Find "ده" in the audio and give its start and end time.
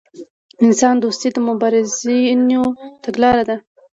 3.49-3.57